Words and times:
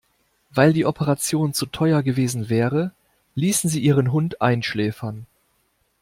Weil 0.49 0.73
die 0.73 0.87
Operation 0.87 1.53
zu 1.53 1.67
teuer 1.67 2.01
gewesen 2.01 2.49
wäre, 2.49 2.89
ließen 3.35 3.69
sie 3.69 3.81
ihren 3.83 4.11
Hund 4.11 4.41
einschläfern. 4.41 5.27